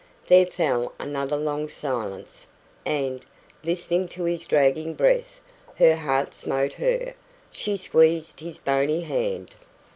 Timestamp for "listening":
3.63-4.07